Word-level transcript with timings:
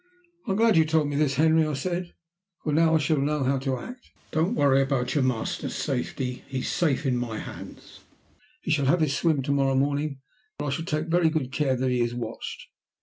"I 0.47 0.51
am 0.53 0.57
glad 0.57 0.77
you 0.77 0.85
told 0.85 1.09
me 1.09 1.15
this, 1.15 1.35
Henry," 1.35 1.63
I 1.63 1.73
said, 1.75 2.15
"for 2.63 2.73
now 2.73 2.95
I 2.95 2.97
shall 2.97 3.19
know 3.21 3.43
how 3.43 3.59
to 3.59 3.77
act. 3.77 4.09
Don't 4.31 4.55
worry 4.55 4.81
about 4.81 5.13
your 5.13 5.23
master's 5.23 5.75
safety. 5.75 6.41
Leave 6.41 6.41
him 6.41 6.41
to 6.41 6.41
me. 6.41 6.49
He 6.49 6.57
is 6.61 6.69
safe 6.69 7.05
in 7.05 7.17
my 7.17 7.37
hands. 7.37 7.99
He 8.63 8.71
shall 8.71 8.85
have 8.87 9.01
his 9.01 9.15
swim 9.15 9.43
to 9.43 9.51
morrow 9.51 9.75
morning, 9.75 10.19
but 10.57 10.65
I 10.65 10.69
shall 10.71 10.85
take 10.85 11.05
very 11.05 11.29
good 11.29 11.51
care 11.51 11.75
that 11.75 11.91
he 11.91 12.01
is 12.01 12.15
watched. 12.15 12.65